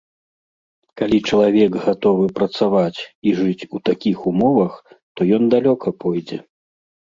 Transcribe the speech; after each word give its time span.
Калі 1.01 1.17
чалавек 1.29 1.71
гатовы 1.87 2.25
працаваць 2.39 3.01
і 3.29 3.35
жыць 3.41 3.67
у 3.77 3.83
такіх 3.91 4.17
умовах, 4.35 4.73
то 5.15 5.31
ён 5.41 5.55
далёка 5.59 5.97
пойдзе. 6.03 6.45